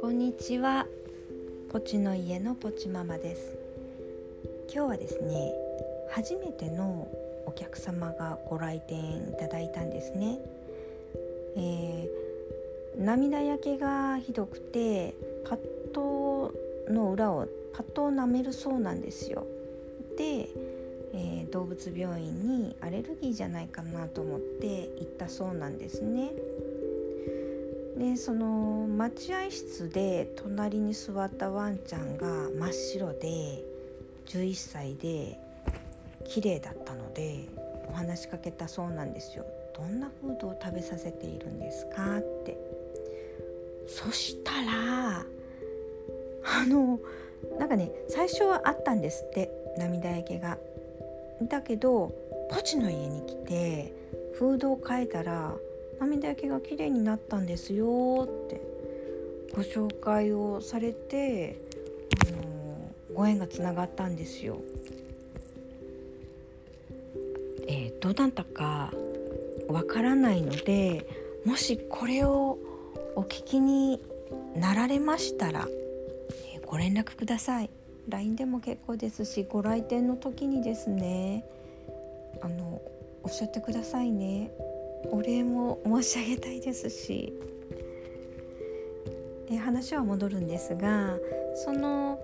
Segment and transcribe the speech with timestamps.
[0.00, 0.86] こんにちは。
[1.72, 3.56] ポチの家のポチママです。
[4.72, 5.52] 今日はですね
[6.12, 7.08] 初めての
[7.44, 10.38] お客様がご来店いただいたんですね、
[11.56, 15.58] えー、涙焼けがひどくてパッ
[15.92, 16.54] ド
[16.88, 19.44] の裏をパッドを舐めるそうなんですよ。
[20.16, 20.48] で、
[21.12, 26.30] えー、動物病院にアレルギーじゃないかなと思って行ったそうなんですね
[27.98, 32.26] でその待合室で隣に座ったワンちゃんが
[32.58, 33.62] 真っ白で
[34.26, 35.38] 11歳で
[36.24, 37.40] 綺麗だったので
[37.88, 39.44] お話しかけたそうなんですよ。
[39.76, 42.18] どんなフードを食べさせているんですか？
[42.18, 42.56] って
[43.88, 45.24] そしたら
[46.44, 47.00] あの
[47.58, 50.56] なんかね最初はあったんですって涙焼けが。
[51.42, 52.12] だけど
[52.50, 53.92] ポチの家に来て
[54.34, 55.54] フードを変えたら
[56.00, 58.60] 涙焼けが綺麗になったんですよって
[59.54, 61.58] ご紹介をされて、
[62.28, 64.60] あのご縁がつながったんですよ。
[67.66, 68.92] えー、どうだったか
[69.68, 71.06] わからないので
[71.44, 72.58] もしこれを
[73.14, 74.00] お聞きに
[74.56, 75.68] なられましたら、
[76.54, 77.70] えー、ご連絡ください
[78.10, 81.44] LINE でも結構ですしご来店の時にですね
[82.42, 82.80] あの
[83.22, 84.50] おっしゃってくださいね。
[85.10, 87.32] お礼も申し上げたいですし、
[89.50, 91.16] え、話は戻るんですが
[91.54, 92.18] その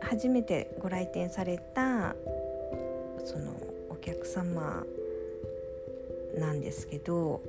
[0.00, 2.14] 初めてご来店された
[3.24, 3.52] その
[3.90, 4.84] お客様
[6.38, 7.40] なんですけど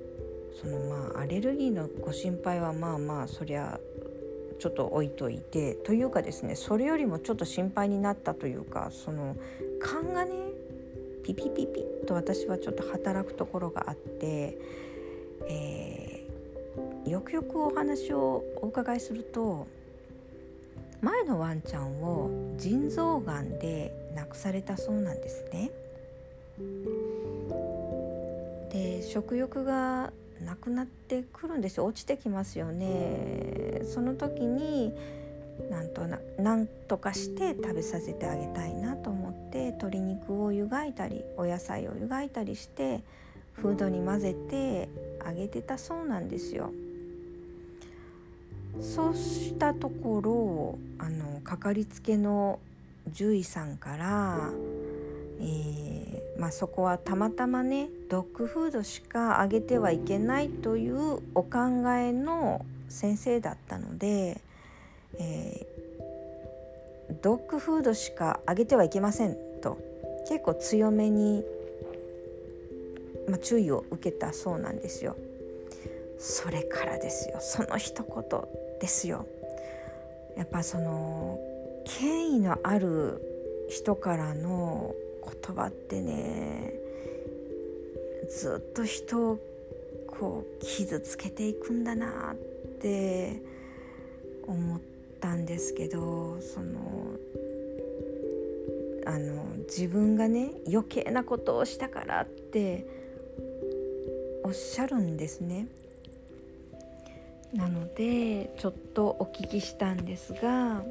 [0.60, 3.80] そのまあアレルギーのご心配はまあまあそりゃ
[4.60, 9.36] ちょっと置いといてというかですねそれよりもちょっと心配になったというかその
[9.80, 10.34] 勘がね
[11.24, 14.58] ピピピピッと私はちょっと働くところがあって、
[15.50, 19.68] えー、よくよくお話をお伺いすると
[21.02, 25.72] 前のワンちゃんを腎臓がんで亡くされたそうなんですね。
[28.72, 30.12] で食欲が
[30.46, 34.94] なくなってくるんですよ落ちてきますよねその時に
[35.70, 43.02] なんとななんとかして食べさせてあげたいなと思って鶏肉を湯がいたりお野菜を湯がいたりして
[43.54, 44.88] フードに混ぜて
[45.26, 46.72] あげてたそうなんですよ。
[48.80, 52.60] そうしたところあのかかりつけの
[53.12, 54.52] 獣医さんから
[55.40, 61.60] えー、まあ、そこはたまたまねドッグフードしかあげてはいけないというお考
[61.96, 64.42] えの先生だったので、
[65.20, 69.78] えー、ドッグフードしかあげてはいけませんと
[70.28, 71.44] 結構強めに、
[73.30, 75.16] まあ、注意を受けたそうなんですよ。
[76.20, 79.28] それからですよその一言ですよ。
[80.36, 81.40] やっぱその
[81.86, 83.22] 権威のある
[83.70, 84.94] 人からの
[85.28, 86.74] 言葉ってね
[88.30, 89.40] ずっと人を
[90.08, 92.36] こう傷つけていくんだなっ
[92.82, 93.42] て
[94.48, 94.80] 思っ
[95.20, 97.18] たんですけどその
[99.06, 102.86] あの自分がね余計なことをしたからって
[104.44, 105.68] おっしゃるんですね。
[107.54, 110.84] なのでちょっとお聞きしたんですが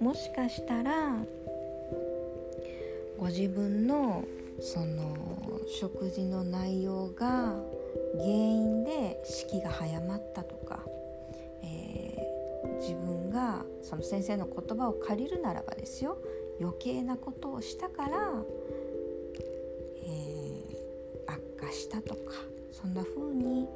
[0.00, 1.16] もしかしたら
[3.22, 4.24] ご自分の
[4.58, 5.16] その
[5.80, 7.54] 食事の内容が
[8.18, 10.80] 原因で士気が早まったとか、
[11.62, 16.18] えー、自分がその先生の言葉を借りるならばですよ
[16.60, 18.32] 余計なことをしたから、
[20.02, 22.32] えー、悪化したとか
[22.72, 23.68] そんな風に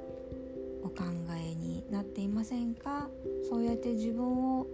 [0.83, 1.05] お考
[1.41, 3.09] えになっていませんか？
[3.49, 4.67] そうやって自分を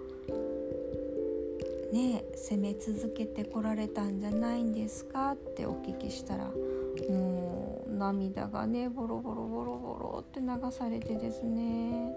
[1.93, 6.51] ね責め続けてこられたんじゃないんですかってお聞きしたら
[7.11, 12.13] もう涙がねボロボロボロボロって流されてですね。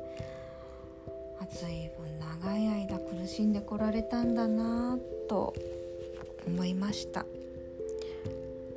[1.48, 4.98] 随分長い間苦しんでこられたんだな
[5.30, 5.54] と
[6.48, 7.26] 思いました。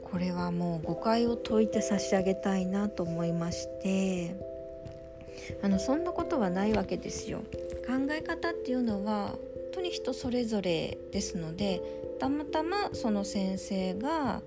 [0.02, 4.36] これはもう誤解を解いて差し上げたいなと思いまして。
[5.62, 7.38] あのそんなことはないわけですよ。
[7.86, 9.34] 考え方っていうのは
[9.78, 11.80] 当に人それぞれですので
[12.18, 14.42] たまたまその先生が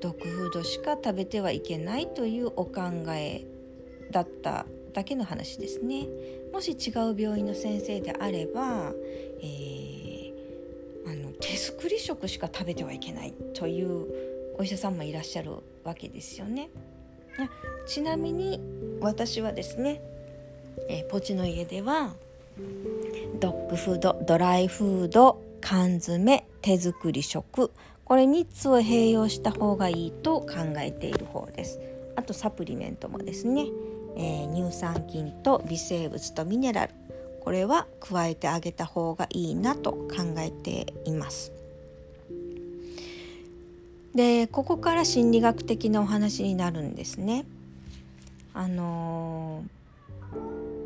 [0.00, 3.46] ドッグフードしか食べてはいけないというお考え
[4.10, 6.08] だっただけの話ですね。
[6.52, 8.92] もし違う病院の先生であれば、
[9.40, 10.32] えー、
[11.06, 15.52] あの手作り食しか食べてはいけないというお医者さんもいらっしゃる
[15.84, 16.68] わけですよね。
[17.86, 18.60] ちなみに
[19.00, 20.02] 私はですね、
[20.88, 22.16] えー、ポチの家では
[23.40, 27.70] ドッグフードドライフード缶詰手作り食。
[28.04, 31.80] これ3つを併用した方がいいと考えている方です。
[32.16, 33.66] あとサプリメントもですね、
[34.16, 36.94] えー、乳酸菌と微生物とミネラル。
[37.40, 40.08] これは加えてあげた方がいいなと考
[40.38, 41.52] えています。
[44.14, 47.46] でここから心理学的なお話になるんですね。
[48.52, 50.81] あのー、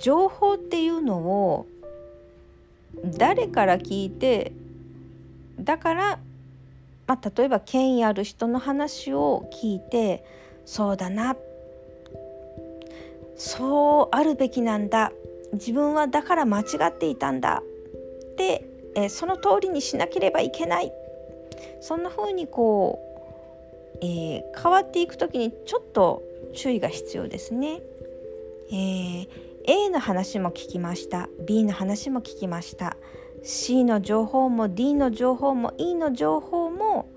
[0.00, 1.66] 情報っていうのを
[3.04, 4.52] 誰から聞いて
[5.60, 6.18] だから、
[7.06, 10.24] まあ、例えば権威ある人の話を聞いて
[10.64, 11.36] そうだな
[13.36, 15.12] そうあるべきなんだ
[15.52, 17.62] 自分はだから間違っていたんだ
[18.36, 20.92] で、え、その通りにしなければいけない
[21.80, 22.98] そんな風にこ
[23.94, 26.22] う、えー、変わっていく時にちょっと
[26.54, 27.80] 注意が必要ですね。
[28.68, 29.28] えー、
[29.68, 31.28] A の話も聞きました。
[31.44, 32.96] B の話も聞きました。
[33.42, 37.08] C の情報も D の情報も E の情報も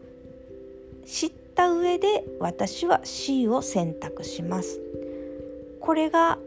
[1.05, 4.81] 知った上で私は C を選択します。
[5.79, 6.39] これが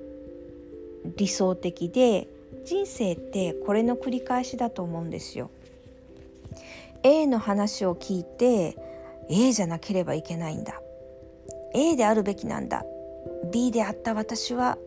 [1.16, 2.26] 理想的で
[2.64, 5.50] 人生ってこれの繰り返しだと思うんですよ。
[7.04, 8.76] A の話を聞いて
[9.30, 10.80] A じゃなければいけないんだ。
[11.74, 12.84] A であるべきなんだ。
[13.52, 14.78] B であった私は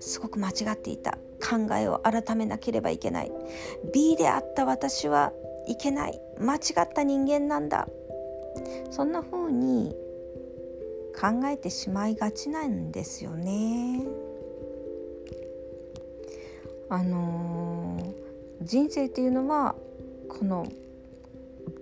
[0.00, 3.32] すごく間違っていた考えを改めなければいけない。
[3.92, 5.32] B であった私は
[5.66, 6.20] いけない。
[6.38, 7.88] 間違った人間なんだ。
[8.90, 9.94] そんな風に
[11.18, 14.06] 考えてしまいがちなんですよね。
[16.88, 19.76] あのー、人生っていうのは
[20.28, 20.66] この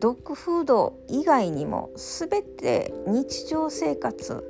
[0.01, 4.45] ドッグフード以外にも全て日常生活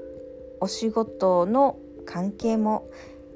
[0.60, 2.90] お仕事の関係も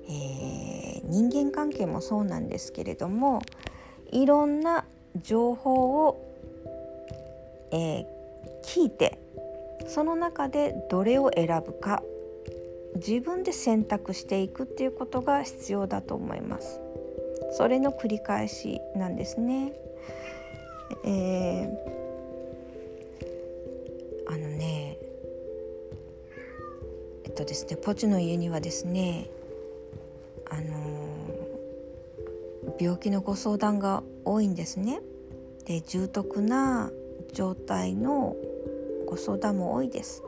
[0.09, 3.43] えー、人間関係もそうなんですけれども
[4.11, 4.85] いろんな
[5.23, 6.35] 情報を、
[7.71, 8.07] えー、
[8.65, 9.19] 聞いて
[9.87, 12.03] その中でどれを選ぶか
[12.97, 16.81] 自分で選択していくっていうことが必要だと思います。
[17.53, 19.73] それの繰り返しなんですね。
[21.05, 21.69] えー、
[24.29, 24.99] あのね
[27.25, 29.31] えっとですねポチの家にはですね
[32.83, 35.01] 病気のご相談が多いんですね。
[35.67, 36.91] で重篤な
[37.33, 38.35] 状態の
[39.07, 40.25] ご相談も多いです。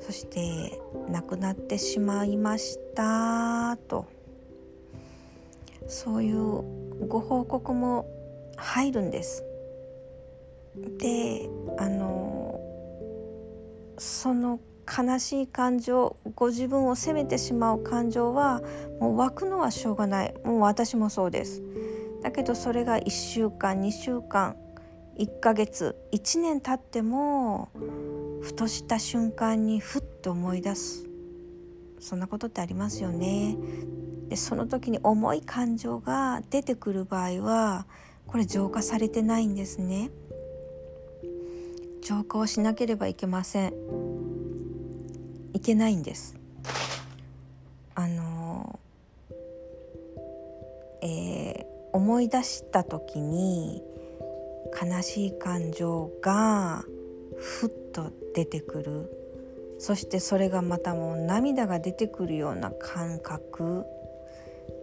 [0.00, 0.78] そして
[1.10, 4.04] 亡くなってしまいましたと
[5.88, 8.06] そういうご報告も
[8.56, 9.42] 入るんです。
[10.98, 11.48] で
[11.78, 12.60] あの
[13.96, 18.62] その悲しい感情ご自分を責めてしまう感情は
[19.00, 20.34] もう湧くのはしょうがない。
[20.44, 21.62] もう私もそうです。
[22.22, 24.56] だけどそれが1週間2週間
[25.18, 27.70] 1ヶ月1年経っても
[28.42, 31.06] ふとした瞬間にふっと思い出す。
[31.98, 33.56] そんなことってありますよね。
[34.28, 37.86] でその時に重い感情が出てくる場合は
[38.26, 40.10] これ浄化されてないんですね。
[42.02, 44.05] 浄化をしなければいけません。
[45.66, 46.36] けないんです。
[47.96, 48.78] あの
[51.02, 53.82] えー、思い出した時に
[54.80, 56.84] 悲しい感情が
[57.36, 59.10] ふっと出てくる。
[59.78, 63.84] そしてそれがまたもう涙が出てくるような感覚。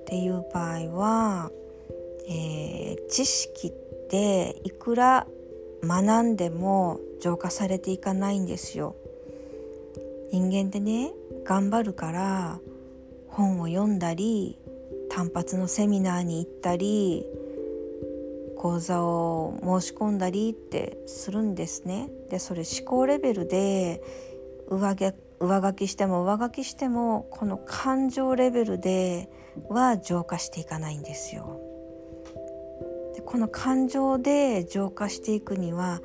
[0.02, 1.52] っていう場合は、
[2.28, 3.72] えー、知識っ
[4.10, 5.28] ていくら
[5.82, 8.96] 学んでも浄化されていかないんですよ。
[10.34, 11.12] 人間ってね
[11.46, 12.60] 頑張るから
[13.28, 14.58] 本を読んだり
[15.12, 17.24] 単発のセミナーに行ったり
[18.58, 22.10] 講座を申し込んだりってするんですね。
[22.32, 24.02] でそれ思考レベルで
[24.70, 29.30] 上上書きしても上書きしてもこの感情レベルで
[29.70, 31.60] は浄化していかないんですよ。
[33.14, 36.02] でこの感情で浄化していくには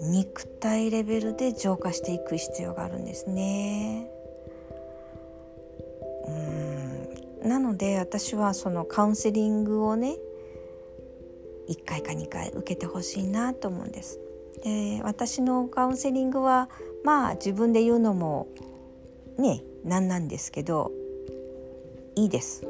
[0.00, 4.10] 肉体レベルで浄化していく必要があるんですね。
[6.26, 10.16] うんなので私はそのカウンセリングをね
[11.68, 14.20] 1回か2回受けてほしいなと思うんです。
[14.62, 16.68] で私のカウンセリングは
[17.04, 18.48] まあ自分で言うのも
[19.38, 20.92] ねなんなんですけど
[22.16, 22.64] いいです。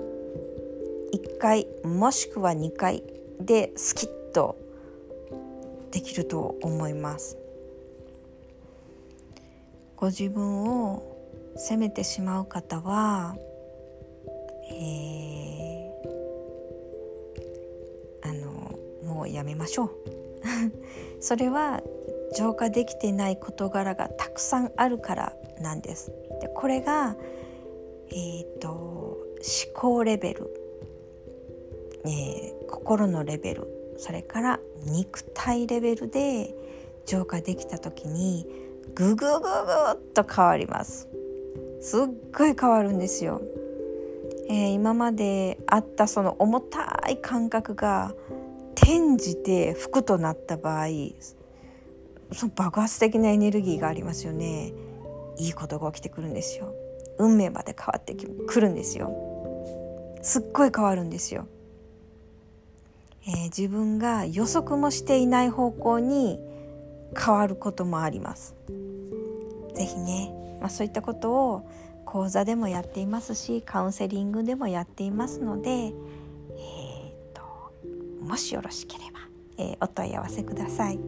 [1.13, 3.03] 1回もしくは2回
[3.41, 4.57] でスキッと
[5.91, 7.37] できると思います。
[9.97, 11.03] ご自分を
[11.57, 13.37] 責めてしまう方は、
[14.71, 18.79] えー、あの
[19.13, 19.91] もうやめましょう
[21.21, 21.83] それは
[22.37, 26.13] 浄化できてない事柄がたくさんあるからなんです。
[26.41, 27.17] でこれが、
[28.11, 29.19] えーと、思
[29.75, 30.51] 考レベル、
[32.05, 36.55] えー、心のレベルそれから肉体レベルで
[37.07, 38.47] 浄化できた時に
[38.95, 41.09] ググググッと変わります。
[41.81, 42.01] すっ
[42.37, 43.41] ごい変わるんですよ、
[44.49, 48.15] えー、今まであったその重たい感覚が
[48.75, 50.87] 転じて服となった場合
[52.33, 54.73] その爆発的なエネルギーがありますよね。
[55.39, 56.75] いいことが起きてくるんですよ。
[57.19, 59.13] 運命まで変わってくるんですよ。
[60.23, 61.47] すっごい変わるんですよ、
[63.29, 66.41] えー、自分が予測もしていない方向に
[67.17, 68.55] 変わることもあります
[69.75, 71.71] 是非ね、まあ、そういったことを
[72.07, 75.93] 講座でもやっていますしカウンセリングでもやっていますので、えー
[77.35, 77.43] と、
[78.25, 79.19] もしよろしければ、
[79.59, 80.99] えー、お問い合わせください。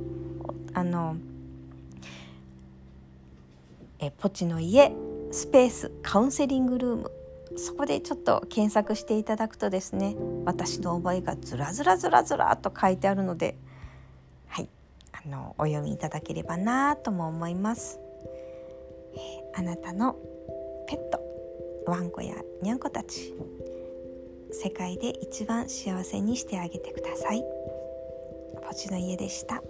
[0.74, 1.16] あの
[3.98, 4.92] えポチの家
[5.32, 7.10] スペースカウンセリングルーム
[7.56, 13.56] そこでちょっと検索していただくとですね私の覚えがずらずらずらずらと書いてあるので
[14.48, 14.68] はい
[15.12, 17.98] あのお読みいただければなとも思います、
[19.14, 20.16] えー、あなたの
[20.88, 21.20] ペット
[21.86, 23.34] ワンコやニャンコたち
[24.52, 27.42] 世界で一番幸せにしてあげてください
[28.66, 29.62] ポチの家でした。